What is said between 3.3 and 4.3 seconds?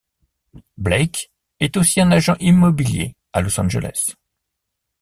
à Los Angeles.